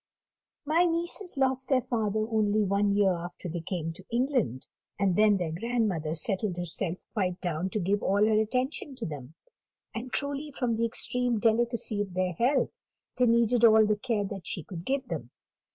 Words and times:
"My 0.65 0.85
nieces 0.85 1.37
lost 1.37 1.67
their 1.67 1.79
father 1.83 2.21
only 2.21 2.63
one 2.63 2.95
year 2.95 3.13
after 3.13 3.47
they 3.47 3.61
came 3.61 3.93
to 3.93 4.05
England, 4.11 4.65
and 4.97 5.15
then 5.15 5.37
their 5.37 5.51
grandmother 5.51 6.15
settled 6.15 6.57
herself 6.57 7.05
quite 7.13 7.39
down 7.39 7.69
to 7.69 7.79
give 7.79 8.01
all 8.01 8.25
her 8.25 8.39
attention 8.41 8.95
to 8.95 9.05
them; 9.05 9.35
and 9.93 10.11
truly, 10.11 10.51
from 10.57 10.75
the 10.77 10.85
extreme 10.85 11.37
delicacy 11.39 12.01
of 12.01 12.15
their 12.15 12.33
health, 12.33 12.71
they 13.17 13.27
needed 13.27 13.63
all 13.63 13.85
the 13.85 13.95
care 13.95 14.25
that 14.25 14.47
she 14.47 14.63
could 14.63 14.85
give 14.85 15.07
them. 15.07 15.29